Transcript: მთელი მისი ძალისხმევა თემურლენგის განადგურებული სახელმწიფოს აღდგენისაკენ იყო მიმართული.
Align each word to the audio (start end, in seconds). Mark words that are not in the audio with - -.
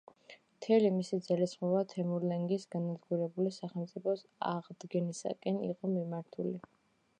მთელი 0.53 0.89
მისი 0.93 1.19
ძალისხმევა 1.27 1.81
თემურლენგის 1.91 2.65
განადგურებული 2.77 3.53
სახელმწიფოს 3.59 4.25
აღდგენისაკენ 4.55 5.63
იყო 5.71 5.95
მიმართული. 5.95 6.59